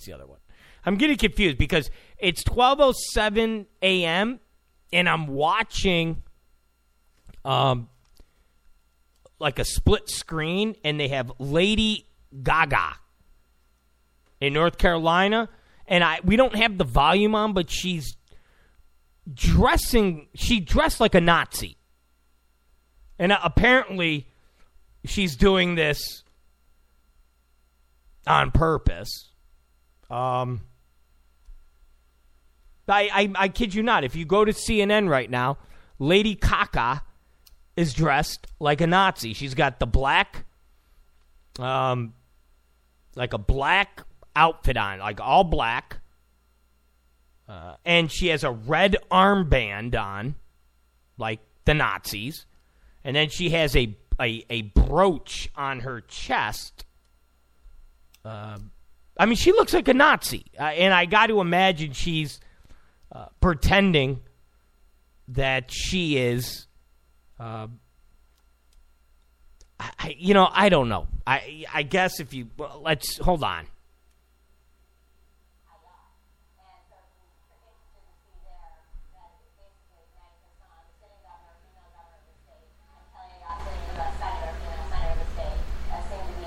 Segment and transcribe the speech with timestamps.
[0.00, 0.38] that's the other one.
[0.86, 4.40] I'm getting confused because it's 12:07 a.m.
[4.92, 6.22] and I'm watching
[7.44, 7.90] um
[9.38, 12.06] like a split screen and they have Lady
[12.42, 12.94] Gaga
[14.40, 15.50] in North Carolina
[15.86, 18.16] and I we don't have the volume on but she's
[19.32, 21.76] dressing she dressed like a Nazi.
[23.18, 24.28] And uh, apparently
[25.04, 26.24] she's doing this
[28.26, 29.29] on purpose.
[30.10, 30.62] Um
[32.90, 34.04] I, I, I kid you not.
[34.04, 35.58] If you go to CNN right now,
[35.98, 37.02] Lady Kaka
[37.76, 39.32] is dressed like a Nazi.
[39.32, 40.44] She's got the black,
[41.58, 42.14] um,
[43.14, 44.02] like a black
[44.34, 45.98] outfit on, like all black,
[47.48, 50.34] uh, and she has a red armband on,
[51.16, 52.46] like the Nazis,
[53.04, 56.84] and then she has a a, a brooch on her chest.
[58.22, 58.58] Uh,
[59.20, 62.40] I mean, she looks like a Nazi, uh, and I got to imagine she's
[63.12, 64.22] uh, pretending
[65.28, 66.66] that she is.
[67.38, 67.66] Uh,
[69.78, 71.06] I, you know, I don't know.
[71.26, 73.66] I I guess if you well, let's hold on.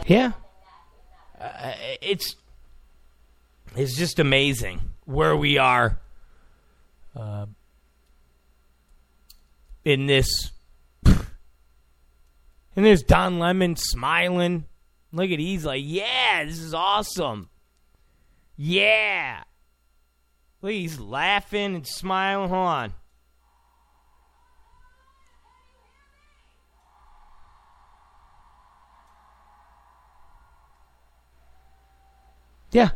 [0.08, 0.32] Yeah,
[1.40, 2.36] uh, it's
[3.76, 6.00] it's just amazing where we are
[7.16, 7.46] uh,
[9.86, 10.52] in this.
[12.76, 14.66] And there's Don Lemon smiling.
[15.12, 17.52] Look at he's like, yeah, this is awesome.
[18.58, 19.44] Yeah.
[20.64, 22.50] Look, he's laughing and smiling.
[22.50, 22.94] Hold on.
[32.72, 32.90] Yeah.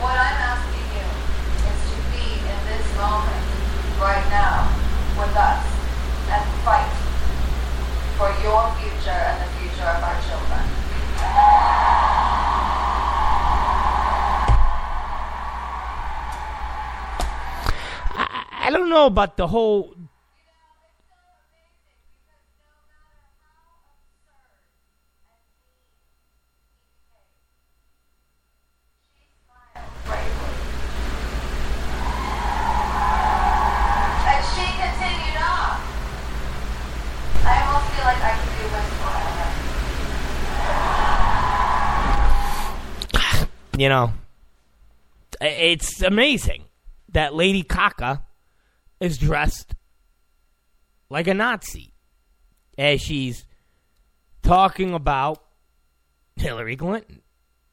[0.00, 1.04] What I'm asking you
[1.68, 3.44] is to be in this moment
[4.00, 4.76] right now
[5.36, 5.64] with us
[6.32, 6.88] and fight
[8.16, 10.64] for your future and the future of our children.
[18.64, 19.94] I, don't know about the whole.
[34.28, 35.80] And she continued on.
[37.46, 39.46] I almost feel like I could do this forever.
[43.76, 44.12] You know,
[45.40, 46.64] it's amazing
[47.10, 48.22] that Lady Kaka
[49.00, 49.74] is dressed
[51.10, 51.92] like a Nazi
[52.78, 53.44] as she's
[54.42, 55.42] talking about
[56.36, 57.20] Hillary Clinton,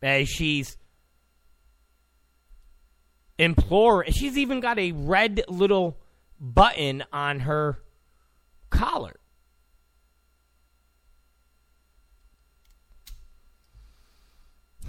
[0.01, 0.77] as she's
[3.37, 4.11] imploring.
[4.11, 5.97] She's even got a red little
[6.39, 7.79] button on her
[8.69, 9.15] collar.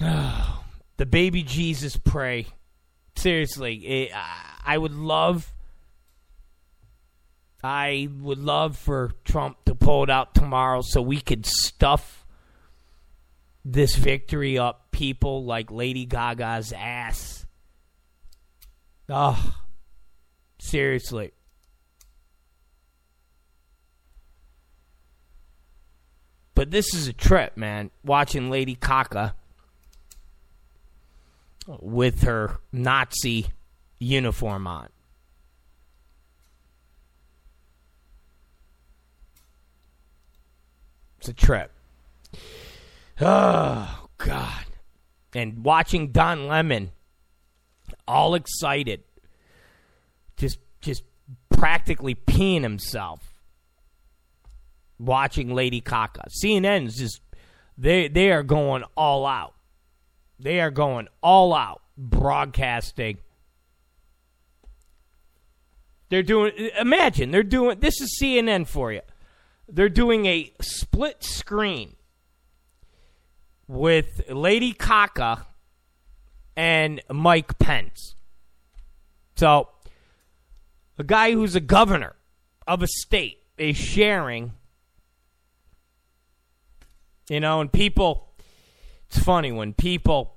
[0.06, 0.63] Oh.
[0.96, 2.46] The baby Jesus pray.
[3.16, 4.12] Seriously, it,
[4.64, 5.52] I would love.
[7.62, 12.26] I would love for Trump to pull it out tomorrow so we could stuff
[13.64, 17.46] this victory up people like Lady Gaga's ass.
[19.08, 19.54] Oh,
[20.60, 21.32] seriously.
[26.54, 27.90] But this is a trip, man.
[28.04, 29.34] Watching Lady Kaka
[31.66, 33.46] with her Nazi
[33.98, 34.88] uniform on.
[41.18, 41.72] It's a trip.
[43.20, 44.64] Oh, God.
[45.34, 46.92] And watching Don Lemon
[48.06, 49.02] all excited,
[50.36, 51.02] just just
[51.48, 53.20] practically peeing himself
[54.98, 56.24] watching Lady Kaka.
[56.42, 57.20] CNN's just
[57.76, 59.54] they they are going all out.
[60.38, 63.18] They are going all out broadcasting.
[66.10, 69.00] They're doing imagine they're doing this is CNN for you.
[69.68, 71.96] They're doing a split screen
[73.66, 75.46] with Lady Kaka
[76.56, 78.14] and Mike Pence.
[79.36, 79.68] So,
[80.98, 82.14] a guy who's a governor
[82.66, 84.52] of a state is sharing,
[87.28, 88.23] you know, and people,
[89.14, 90.34] it's funny when people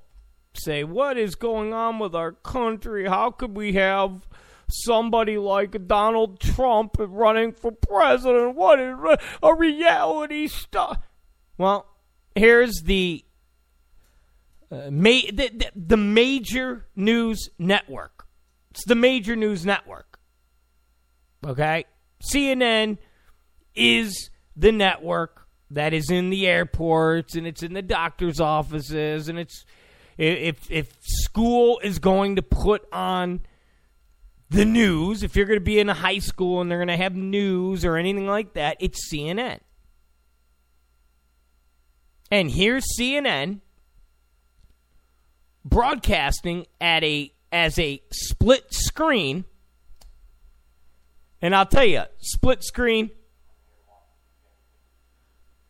[0.54, 3.08] say, What is going on with our country?
[3.08, 4.22] How could we have
[4.70, 8.56] somebody like Donald Trump running for president.
[8.56, 8.96] What is
[9.42, 10.98] a reality star?
[11.58, 11.88] Well,
[12.36, 13.24] here's the
[14.70, 18.28] uh, ma- the, the, the major news network.
[18.72, 20.20] It's the major news network.
[21.46, 21.86] Okay?
[22.22, 22.98] CNN
[23.74, 29.38] is the network that is in the airports and it's in the doctor's offices and
[29.38, 29.66] it's
[30.18, 33.42] if if school is going to put on
[34.50, 36.98] the news, if you're going to be in a high school and they're going to
[36.98, 39.60] have news or anything like that, it's CNN.
[42.32, 43.62] And here's CNN
[45.64, 49.46] broadcasting at a as a split screen.
[51.42, 53.12] And I'll tell you, split screen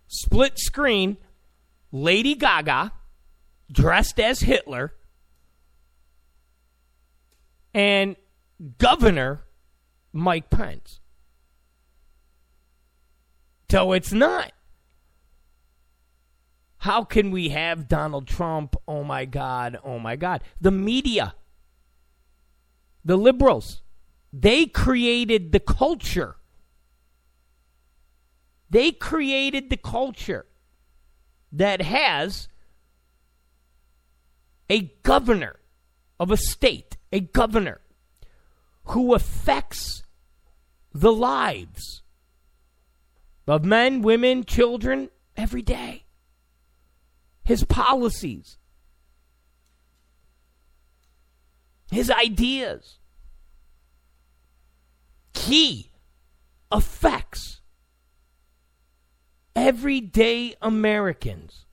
[0.08, 1.18] split screen
[1.92, 2.92] Lady Gaga
[3.72, 4.94] dressed as Hitler
[7.74, 8.16] and
[8.78, 9.44] Governor
[10.14, 11.00] Mike Pence.
[13.70, 14.52] So it's not.
[16.80, 18.76] How can we have Donald Trump?
[18.88, 20.42] Oh my God, oh my God.
[20.62, 21.36] The media,
[23.04, 23.82] the liberals,
[24.32, 26.38] they created the culture.
[28.70, 30.46] They created the culture
[31.52, 32.48] that has
[34.70, 35.60] a governor
[36.20, 37.82] of a state, a governor
[38.86, 40.04] who affects
[40.94, 42.02] the lives
[43.48, 46.04] of men, women, children every day.
[47.44, 48.58] His policies,
[51.92, 53.00] his ideas.
[55.34, 55.92] He
[56.72, 57.62] affects
[59.58, 61.66] everyday Americans.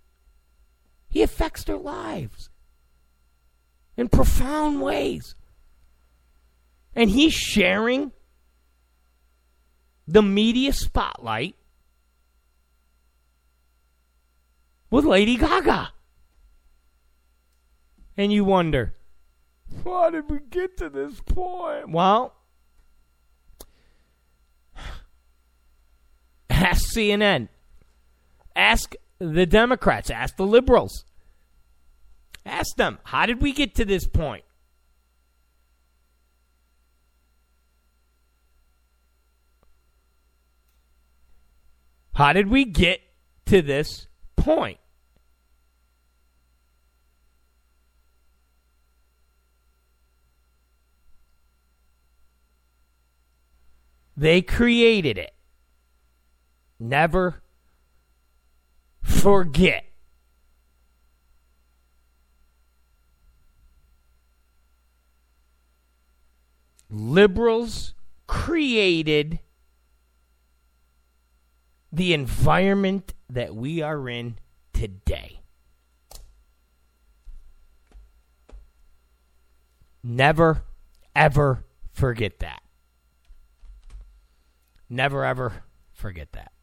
[1.10, 2.48] He affects their lives
[3.96, 5.36] in profound ways.
[6.96, 8.10] And he's sharing
[10.08, 11.56] the media spotlight
[14.90, 15.90] with Lady Gaga.
[18.16, 18.94] And you wonder,
[19.82, 21.90] why did we get to this point?
[21.90, 22.34] Well,
[26.48, 27.48] ask CNN.
[28.56, 30.10] Ask the Democrats.
[30.10, 31.04] Ask the liberals.
[32.46, 34.44] Ask them, how did we get to this point?
[42.14, 43.00] How did we get
[43.46, 44.06] to this
[44.36, 44.78] point?
[54.16, 55.32] They created it.
[56.78, 57.42] Never
[59.04, 59.84] forget.
[66.90, 67.94] Liberals
[68.26, 69.40] created
[71.92, 74.36] the environment that we are in
[74.72, 75.40] today.
[80.02, 80.62] Never,
[81.14, 82.62] ever forget that.
[84.88, 86.53] Never, ever forget that.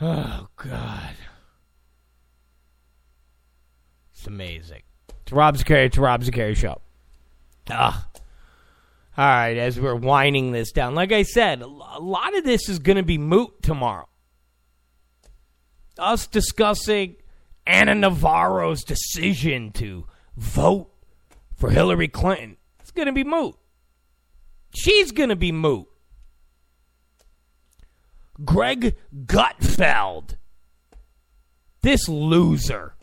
[0.00, 1.14] Oh, God.
[4.12, 4.82] It's amazing.
[5.22, 5.86] It's Rob Zicari.
[5.86, 6.80] It's Rob Zicari Show.
[7.70, 8.06] Ah.
[9.18, 12.78] All right, as we're winding this down, like I said, a lot of this is
[12.78, 14.08] going to be moot tomorrow.
[15.98, 17.16] Us discussing
[17.66, 20.90] Ana Navarro's decision to vote
[21.54, 22.58] for Hillary Clinton.
[22.80, 23.54] It's going to be moot.
[24.74, 25.86] She's going to be moot.
[28.44, 30.36] Greg Gutfeld.
[31.82, 32.94] This loser.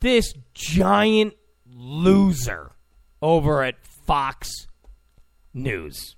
[0.00, 1.34] This giant
[1.66, 2.72] loser
[3.20, 4.50] over at Fox
[5.54, 6.16] News.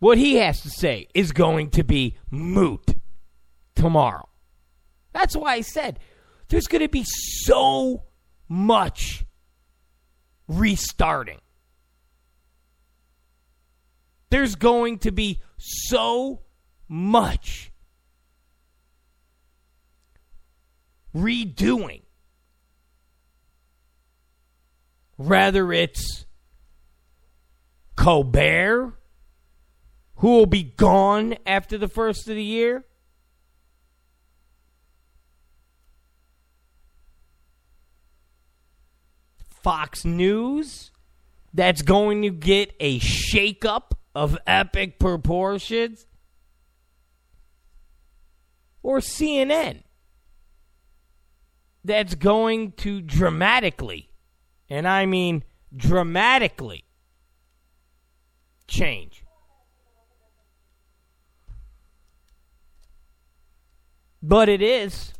[0.00, 2.96] What he has to say is going to be moot
[3.74, 4.28] tomorrow.
[5.12, 5.98] That's why I said
[6.48, 8.04] there's going to be so
[8.48, 9.24] much
[10.50, 11.38] restarting.
[14.30, 16.42] There's going to be so
[16.88, 17.72] much
[21.14, 22.02] redoing.
[25.18, 26.26] Rather, it's
[27.94, 28.94] Colbert,
[30.16, 32.84] who will be gone after the first of the year.
[39.62, 40.90] Fox News,
[41.52, 46.06] that's going to get a shakeup of epic proportions.
[48.82, 49.82] Or CNN
[51.84, 54.10] that's going to dramatically,
[54.68, 56.84] and I mean dramatically,
[58.66, 59.24] change.
[64.22, 65.12] But it is.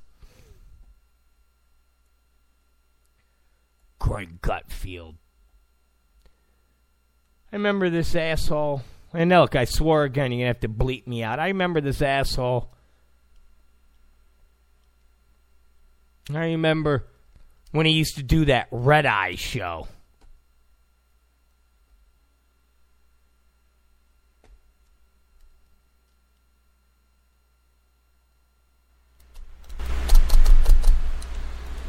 [4.00, 5.14] Greg Gutfeld.
[7.52, 8.82] I remember this asshole.
[9.12, 11.38] And look, I swore again, you're going to have to bleep me out.
[11.38, 12.72] I remember this asshole.
[16.32, 17.06] I remember
[17.72, 19.88] when he used to do that Red Eye show.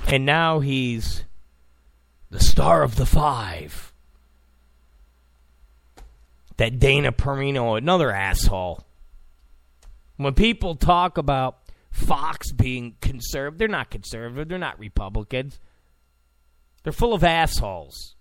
[0.08, 1.24] And now he's
[2.32, 3.94] the star of the five.
[6.58, 8.84] That Dana Perino, another asshole.
[10.18, 11.58] When people talk about
[11.92, 15.60] Fox being conservative, they're not conservative, they're not Republicans.
[16.84, 18.16] They're full of assholes.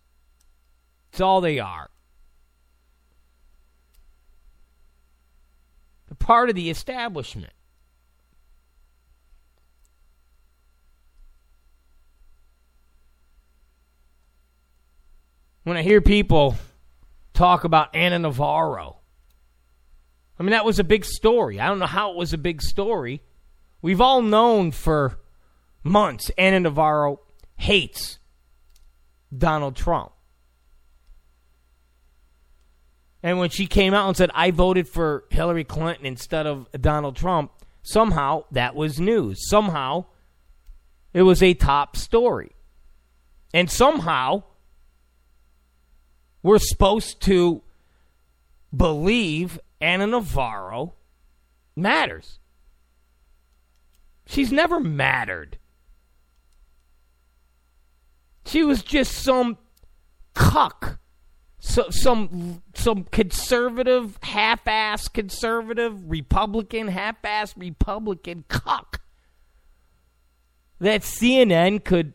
[1.13, 1.89] It's all they are.
[6.09, 7.53] They're part of the establishment.
[15.65, 16.57] When I hear people
[17.35, 18.99] talk about Ana Navarro.
[20.39, 21.61] I mean, that was a big story.
[21.61, 23.23] I don't know how it was a big story.
[23.83, 25.19] We've all known for
[25.83, 27.21] months Ana Navarro
[27.57, 28.19] hates
[29.37, 30.13] Donald Trump.
[33.23, 37.17] And when she came out and said, I voted for Hillary Clinton instead of Donald
[37.17, 37.53] Trump,
[37.83, 39.49] somehow that was news.
[39.49, 40.07] Somehow
[41.13, 42.53] it was a top story.
[43.53, 44.45] And somehow
[46.43, 47.63] we're supposed to
[48.75, 50.95] believe Ana Navarro
[51.77, 52.39] matters.
[54.27, 55.59] She's never mattered.
[58.47, 59.59] She was just some
[60.35, 60.99] cuck.
[61.63, 69.03] So, some some conservative, half-ass conservative Republican, half-ass Republican cuck
[70.81, 72.15] that CNN could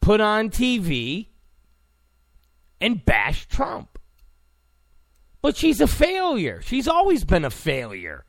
[0.00, 1.26] put on TV
[2.80, 3.98] and bash Trump.
[5.42, 6.62] But she's a failure.
[6.62, 8.24] She's always been a failure.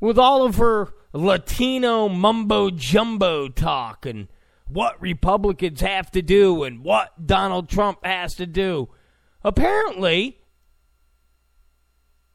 [0.00, 4.28] With all of her Latino mumbo jumbo talk and
[4.68, 8.88] what Republicans have to do and what Donald Trump has to do.
[9.42, 10.38] Apparently,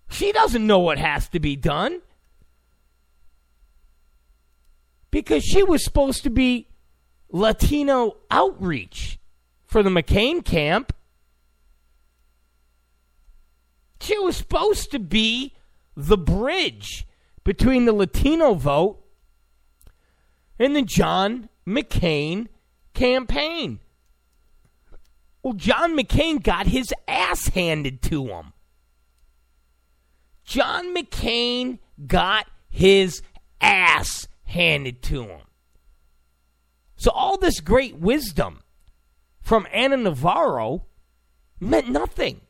[0.09, 2.01] she doesn't know what has to be done
[5.11, 6.67] because she was supposed to be
[7.29, 9.19] Latino outreach
[9.65, 10.93] for the McCain camp.
[13.99, 15.53] She was supposed to be
[15.95, 17.05] the bridge
[17.43, 19.03] between the Latino vote
[20.57, 22.47] and the John McCain
[22.93, 23.79] campaign.
[25.43, 28.53] Well, John McCain got his ass handed to him.
[30.43, 33.21] John McCain got his
[33.59, 35.41] ass handed to him.
[36.95, 38.61] So all this great wisdom
[39.41, 40.85] from Ana Navarro
[41.59, 42.41] meant nothing.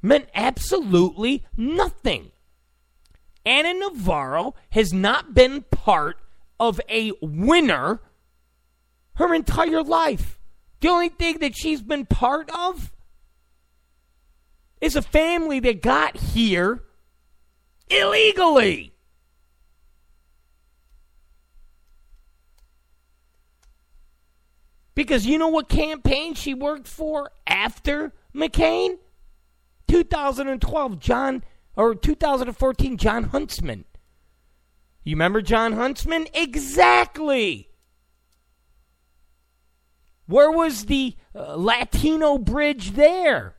[0.00, 2.30] Meant absolutely nothing.
[3.44, 6.18] Ana Navarro has not been part
[6.60, 8.00] of a winner
[9.14, 10.38] her entire life.
[10.80, 12.92] The only thing that she's been part of
[14.80, 16.84] is a family that got here
[17.90, 18.92] illegally.
[24.94, 28.96] Because you know what campaign she worked for after McCain?
[29.86, 31.44] 2012, John,
[31.76, 33.84] or 2014, Jon Huntsman.
[35.04, 36.26] You remember Jon Huntsman?
[36.34, 37.68] Exactly.
[40.26, 43.54] Where was the uh, Latino bridge there?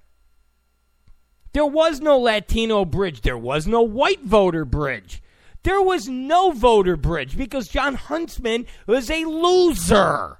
[1.53, 3.21] There was no Latino bridge.
[3.21, 5.21] There was no white voter bridge.
[5.63, 10.37] There was no voter bridge because Jon Huntsman was a loser.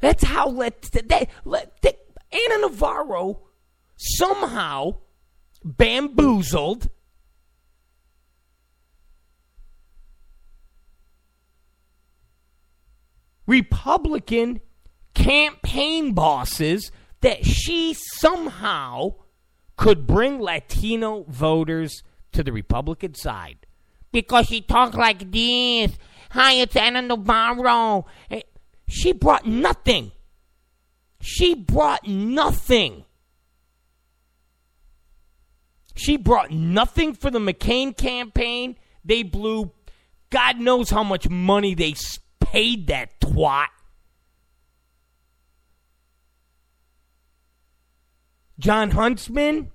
[0.00, 1.98] That's how let that, let that,
[2.32, 3.40] Ana Navarro
[3.96, 4.98] somehow
[5.64, 6.88] bamboozled
[13.48, 14.60] Republican
[15.14, 19.14] campaign bosses that she somehow
[19.76, 22.02] could bring Latino voters
[22.32, 23.66] to the Republican side.
[24.12, 25.96] because she talked like this.
[26.30, 28.06] Hi, it's Ana Navarro.
[28.30, 28.42] Eh,
[28.88, 30.12] She brought nothing.
[31.20, 33.04] She brought nothing.
[35.94, 38.76] She brought nothing for the McCain campaign.
[39.04, 39.72] They blew
[40.30, 42.18] God knows how much money they s-
[42.52, 43.68] paid that twat.
[48.58, 49.70] Jon Huntsman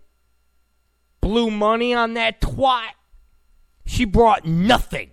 [1.22, 2.92] blew money on that twat.
[3.86, 5.12] She brought nothing.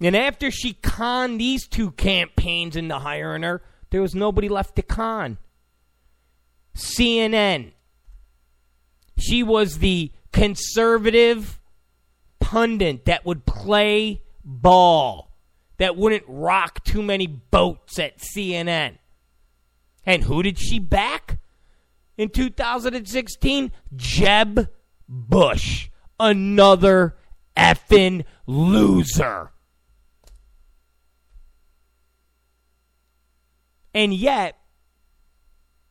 [0.00, 4.82] And after she conned these two campaigns into hiring her, there was nobody left to
[4.82, 5.38] con.
[6.76, 7.72] CNN.
[9.18, 11.58] She was the conservative
[12.46, 15.32] pundit that would play ball,
[15.78, 18.98] that wouldn't rock too many boats at CNN.
[20.04, 21.38] And who did she back
[22.16, 23.72] in 2016?
[23.96, 24.70] Jeb
[25.08, 25.88] Bush,
[26.20, 27.16] another
[27.56, 29.50] effing loser.
[33.92, 34.56] And yet,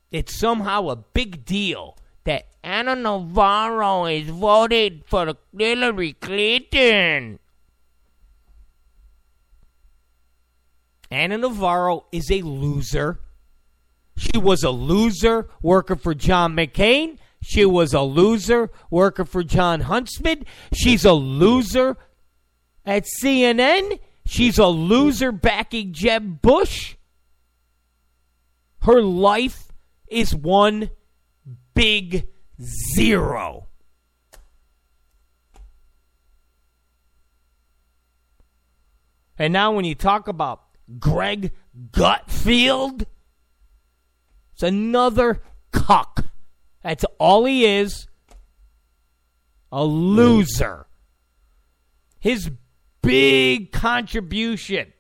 [0.10, 7.40] it's somehow a big deal that Ana Navarro is voted for Hillary Clinton.
[11.10, 13.20] Ana Navarro is a loser.
[14.18, 17.18] She was a loser working for John McCain.
[17.42, 20.46] She was a loser working for Jon Huntsman.
[20.74, 21.96] She's a loser
[22.86, 24.00] at CNN.
[24.26, 26.96] She's a loser backing Jeb Bush.
[28.82, 29.72] Her life
[30.08, 30.90] is one
[31.76, 32.28] big
[32.62, 33.68] zero.
[39.38, 40.64] And now, when you talk about
[40.98, 41.52] Greg
[41.92, 43.06] Gutfeld,
[44.54, 46.26] it's another cuck.
[46.82, 48.08] That's all he is.
[49.72, 50.88] A loser.
[52.20, 52.50] His
[53.02, 54.94] big contribution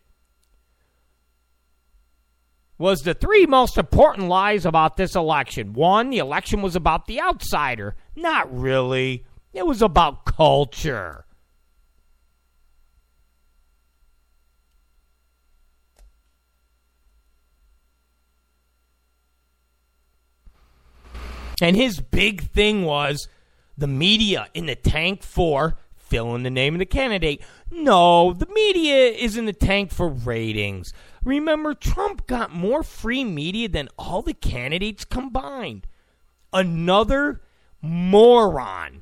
[2.77, 5.73] was the three most important lies about this election.
[5.73, 7.95] One, the election was about the outsider.
[8.15, 9.25] Not really.
[9.53, 11.25] It was about culture.
[21.61, 23.29] And his big thing was
[23.77, 27.41] the media in the tank for fill in the name of the candidate.
[27.71, 30.93] No, the media is in the tank for ratings.
[31.25, 35.87] Remember, Trump got more free media than all the candidates combined.
[36.53, 37.41] Another
[37.81, 39.01] moron.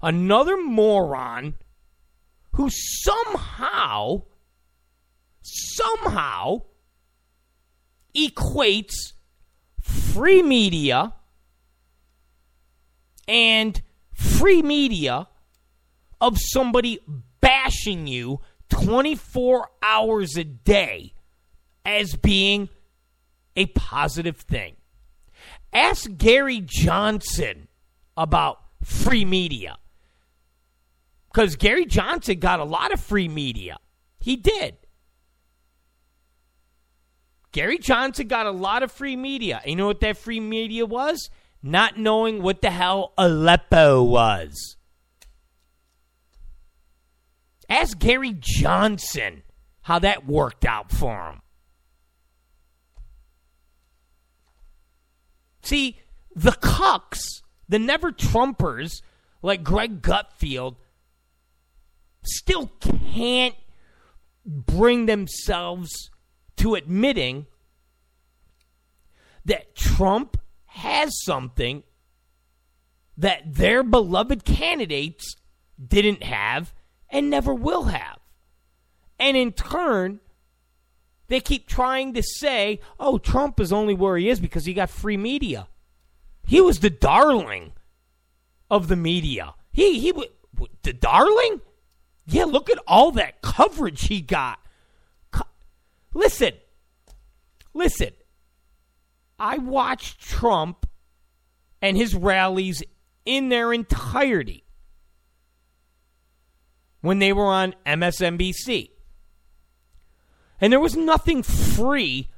[0.00, 1.56] Another moron
[2.52, 4.22] who somehow,
[5.42, 6.62] somehow
[8.14, 9.12] equates
[9.80, 11.12] free media
[13.26, 13.82] and
[14.14, 15.26] free media
[16.20, 17.00] of somebody
[17.40, 21.12] bashing you 24 hours a day
[21.84, 22.68] as being
[23.54, 24.76] a positive thing.
[25.72, 27.68] Ask Gary Johnson
[28.16, 29.76] about free media.
[31.32, 33.78] Because Gary Johnson got a lot of free media.
[34.20, 34.76] He did.
[37.52, 39.62] Gary Johnson got a lot of free media.
[39.64, 41.30] You know what that free media was?
[41.62, 44.76] Not knowing what the hell Aleppo was.
[47.68, 49.42] Ask Gary Johnson
[49.82, 51.40] how that worked out for him.
[55.62, 55.98] See,
[56.34, 59.02] the cucks, the never Trumpers
[59.42, 60.76] like Greg Gutfeld,
[62.22, 63.54] still can't
[64.44, 66.10] bring themselves
[66.56, 67.46] to admitting
[69.44, 71.82] that Trump has something
[73.16, 75.36] that their beloved candidates
[75.84, 76.74] didn't have
[77.10, 78.18] and never will have.
[79.18, 80.20] And in turn,
[81.28, 84.90] they keep trying to say, oh, Trump is only where he is because he got
[84.90, 85.68] free media.
[86.46, 87.72] He was the darling
[88.70, 89.54] of the media.
[89.72, 90.12] He, he,
[90.82, 91.60] the darling?
[92.26, 94.58] Yeah, look at all that coverage he got.
[95.30, 95.46] Co-
[96.14, 96.52] Listen,
[97.74, 98.10] listen.
[99.38, 100.86] I watched Trump
[101.82, 102.82] and his rallies
[103.24, 104.64] in their entirety
[107.06, 108.90] when they were on MSNBC.
[110.60, 112.28] And there was nothing free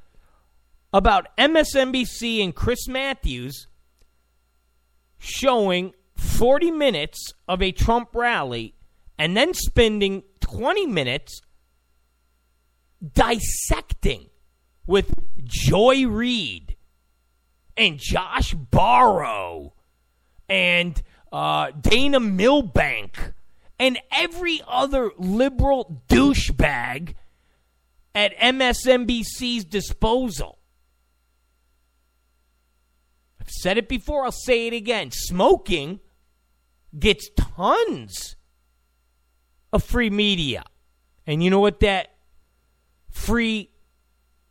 [0.93, 3.67] about MSNBC and Chris Matthews
[5.17, 8.75] showing 40 minutes of a Trump rally
[9.17, 11.41] and then spending 20 minutes
[13.13, 14.29] dissecting
[14.85, 16.75] with Joy Reid
[17.77, 19.71] and Josh Barro
[20.49, 21.01] and
[21.31, 23.33] uh, Dana Milbank,
[23.79, 27.15] and every other liberal douchebag
[28.13, 30.59] at MSNBC's disposal.
[33.39, 35.11] I've said it before, I'll say it again.
[35.11, 36.01] Smoking
[36.97, 38.35] gets tons
[39.71, 40.63] of free media.
[41.25, 42.15] And you know what that
[43.09, 43.69] free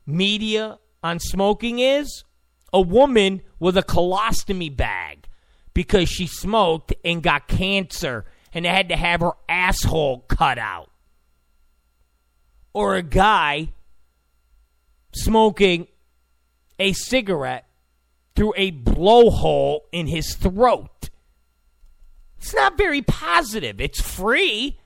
[0.06, 2.24] media on smoking is?
[2.72, 5.26] A woman with a colostomy bag
[5.74, 10.90] because she smoked and got cancer and they had to have her asshole cut out.
[12.72, 13.72] Or a guy
[15.12, 15.88] smoking
[16.78, 17.66] a cigarette
[18.34, 21.10] through a blowhole in his throat.
[22.38, 23.80] It's not very positive.
[23.80, 24.78] It's free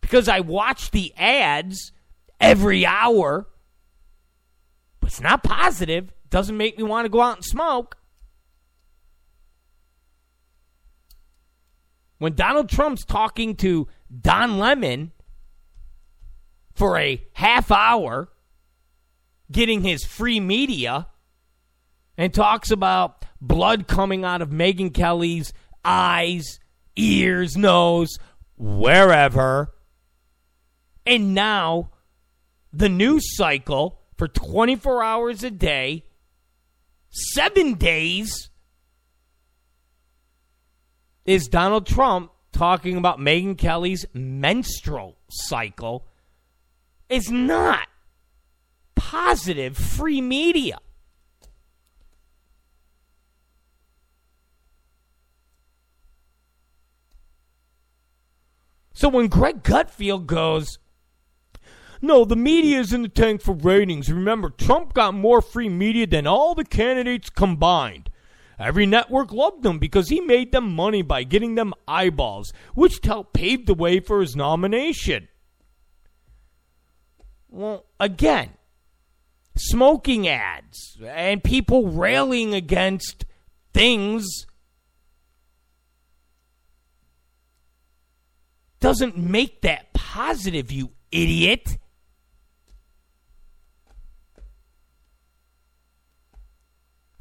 [0.00, 1.92] because I watch the ads
[2.40, 3.46] every hour.
[5.00, 6.10] But it's not positive.
[6.30, 7.96] Doesn't make me want to go out and smoke.
[12.18, 13.88] When Donald Trump's talking to
[14.20, 15.12] Don Lemon
[16.74, 18.28] for a half hour,
[19.50, 21.08] getting his free media,
[22.16, 25.52] and talks about blood coming out of Megyn Kelly's
[25.84, 26.60] eyes,
[26.96, 28.18] ears, nose,
[28.56, 29.74] wherever.
[31.06, 31.90] And now
[32.72, 36.04] the news cycle for 24 hours a day,
[37.10, 38.50] seven days,
[41.24, 46.06] is Donald Trump talking about Megyn Kelly's menstrual cycle
[47.08, 47.88] is not
[48.94, 50.78] positive free media.
[58.92, 60.78] So when Greg Gutfeld goes,
[62.00, 64.10] no, the media is in the tank for ratings.
[64.10, 68.10] Remember, Trump got more free media than all the candidates combined.
[68.58, 73.34] Every network loved him because he made them money by getting them eyeballs, which helped
[73.34, 75.28] pave the way for his nomination.
[77.48, 78.50] Well, again,
[79.56, 83.24] smoking ads and people railing against
[83.72, 84.46] things
[88.80, 91.78] doesn't make that positive, you idiot.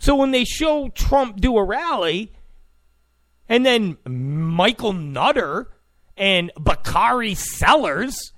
[0.03, 2.33] So when they show Trump do a rally,
[3.47, 5.71] and then Michael Nutter
[6.17, 8.33] and Bakari Sellers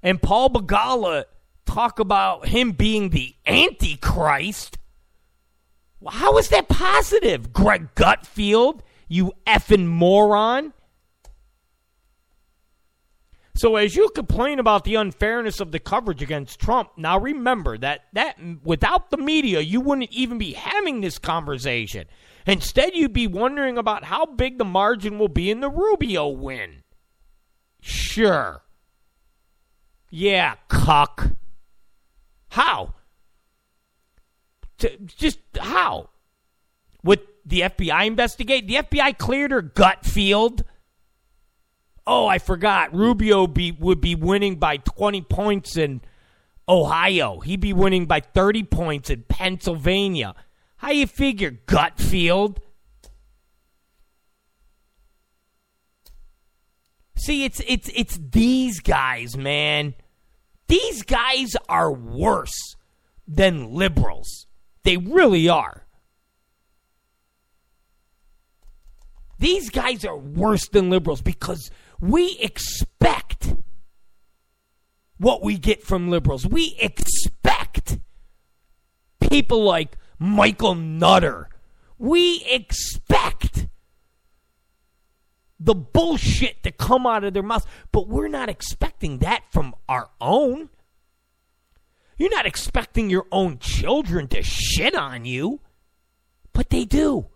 [0.00, 1.24] and Paul Begala
[1.66, 4.78] talk about him being the Antichrist,
[6.08, 10.72] how is that positive, Greg Gutfeld, You effing moron.
[13.56, 18.06] So as you complain about the unfairness of the coverage against Trump, now remember that
[18.12, 22.06] that without the media, you wouldn't even be having this conversation.
[22.46, 26.82] Instead, you'd be wondering about how big the margin will be in the Rubio win.
[27.80, 28.62] Sure.
[30.10, 31.32] Yeah, cuck.
[32.50, 32.94] How?
[35.06, 36.10] just how?
[37.02, 38.66] With the FBI investigate?
[38.66, 40.62] The FBI cleared her Gutfeld
[42.06, 42.94] oh, I forgot.
[42.94, 46.00] Rubio be, would be winning by 20 points in
[46.68, 47.40] Ohio.
[47.40, 50.34] He'd be winning by 30 points in Pennsylvania.
[50.76, 52.58] How you figure, Gutfeld?
[57.16, 59.94] See, it's it's it's these guys, man.
[60.68, 62.76] These guys are worse
[63.26, 64.46] than liberals.
[64.82, 65.86] They really are.
[69.38, 71.70] These guys are worse than liberals because
[72.04, 73.54] we expect
[75.16, 76.46] what we get from liberals.
[76.46, 77.98] We expect
[79.30, 81.48] people like Michael Nutter.
[81.98, 83.68] We expect
[85.58, 90.10] the bullshit to come out of their mouths, but we're not expecting that from our
[90.20, 90.68] own.
[92.18, 95.60] You're not expecting your own children to shit on you,
[96.52, 97.28] but they do.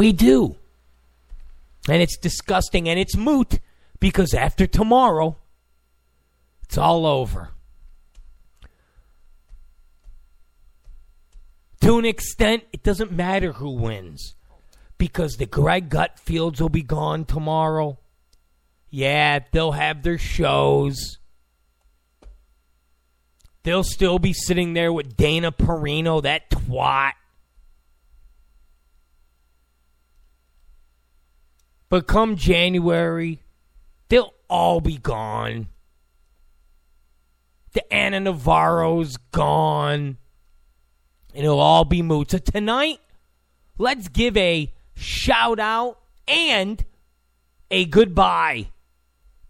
[0.00, 0.56] We do.
[1.86, 3.58] And it's disgusting and it's moot
[3.98, 5.36] because after tomorrow,
[6.62, 7.50] it's all over.
[11.82, 14.36] To an extent, it doesn't matter who wins
[14.96, 17.98] because the Greg Gutfelds will be gone tomorrow.
[18.88, 21.18] Yeah, they'll have their shows.
[23.64, 27.12] They'll still be sitting there with Dana Perino, that twat.
[31.90, 33.40] But come January,
[34.08, 35.68] they'll all be gone.
[37.72, 40.16] The Ana Navarro's gone.
[41.34, 42.30] And it'll all be moot.
[42.30, 43.00] So tonight,
[43.76, 46.82] let's give a shout out and
[47.70, 48.68] a goodbye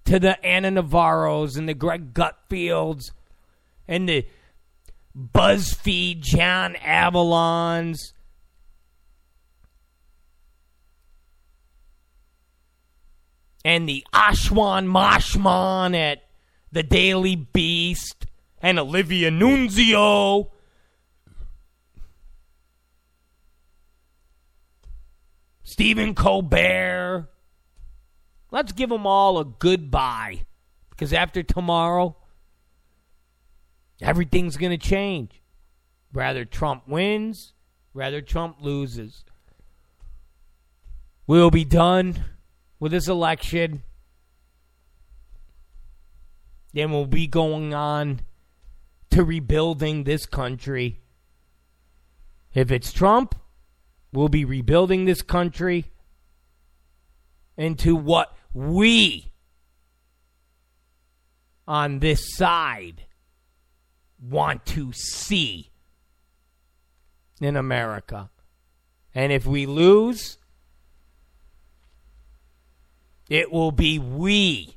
[0.06, 3.12] to the Anna Navarros and the Greg Gutfelds
[3.86, 4.26] and the
[5.16, 8.12] BuzzFeed John Avlons.
[13.64, 16.22] And the Ashwan Mashman at
[16.72, 18.26] the Daily Beast
[18.62, 20.48] and Olivia Nuzzi.
[25.62, 27.28] Stephen Colbert.
[28.50, 30.44] Let's give them all a goodbye.
[30.90, 32.16] Because after tomorrow,
[34.02, 35.40] everything's going to change.
[36.12, 37.52] Rather Trump wins,
[37.94, 39.24] rather Trump loses.
[41.26, 42.24] We'll be done
[42.80, 43.82] with this election.
[46.72, 48.22] Then we'll be going on
[49.10, 51.00] to rebuilding this country.
[52.54, 53.34] If it's Trump,
[54.12, 55.84] we'll be rebuilding this country
[57.56, 59.32] into what we
[61.68, 63.04] on this side
[64.20, 65.70] want to see
[67.40, 68.30] in America.
[69.14, 70.38] And if we lose,
[73.30, 74.74] it will be we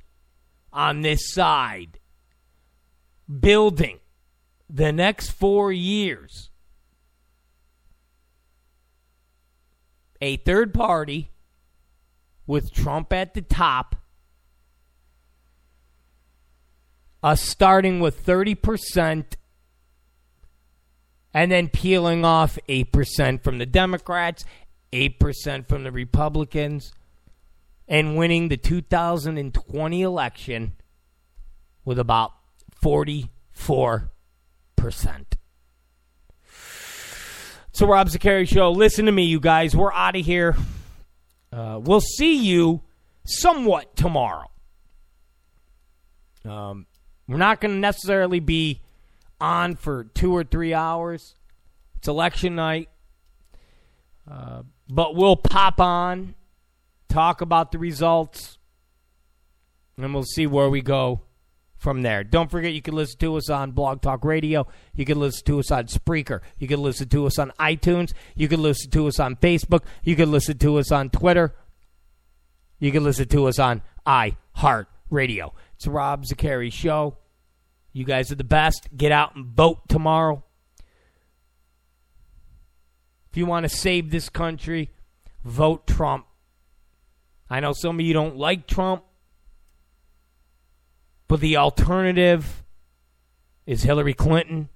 [0.72, 2.00] on this side
[3.40, 4.00] building
[4.70, 6.52] the next four years.
[10.22, 11.32] A third party
[12.46, 13.96] with Trump at the top,
[17.22, 19.26] us starting with 30%
[21.34, 24.46] and then peeling off 8% from the Democrats,
[24.92, 26.94] 8% from the Republicans,
[27.94, 30.74] and winning the 2020 election
[31.86, 32.32] with about
[32.84, 33.30] 44%.
[37.72, 39.76] So, Rob Zicari Show, listen to me, you guys.
[39.76, 40.56] We're out of here.
[41.52, 42.82] Uh, we'll see you
[43.26, 44.50] somewhat tomorrow.
[46.44, 46.88] Um,
[47.28, 48.82] we're not going to necessarily be
[49.40, 51.36] on for two or three hours.
[51.98, 52.90] It's election night.
[54.28, 56.34] Uh, but we'll pop on,
[57.14, 58.58] talk about the results,
[59.98, 61.22] and we'll see where we go
[61.78, 62.24] from there.
[62.24, 64.66] Don't forget you can listen to us on Blog Talk Radio.
[64.96, 66.42] You can listen to us on Spreaker.
[66.58, 68.14] You can listen to us on iTunes.
[68.36, 69.84] You can listen to us on Facebook.
[70.04, 71.54] You can listen to us on Twitter.
[72.80, 75.52] You can listen to us on iHeartRadio.
[75.76, 77.18] It's Rob Zicari Show.
[77.92, 78.88] You guys are the best.
[78.98, 80.44] Get out and vote tomorrow.
[83.30, 84.90] If you want to save this country,
[85.44, 86.26] vote Trump.
[87.54, 89.04] I know some of you don't like Trump.
[91.28, 92.64] But the alternative
[93.68, 94.70] is Hillary Clinton.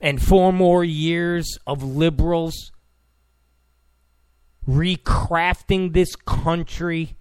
[0.00, 2.70] And four more years of liberals
[4.64, 7.16] recrafting this country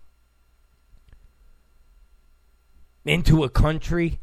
[3.04, 4.20] into a country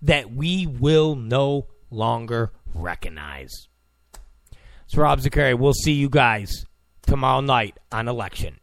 [0.00, 3.67] that we will no longer recognize.
[4.88, 5.52] It's Rob Zicari.
[5.52, 6.64] We'll see you guys
[7.02, 8.58] tomorrow night on election